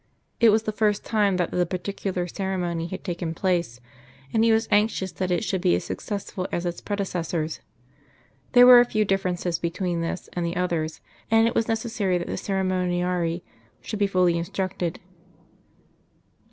[0.39, 3.79] It was the first time that the particular ceremony had taken place,
[4.33, 7.59] and he was anxious that it should be as successful as its predecessors.
[8.53, 12.25] There were a few differences between this and the others, and it was necessary that
[12.25, 13.43] the ceremoniarii
[13.79, 14.99] should be fully instructed.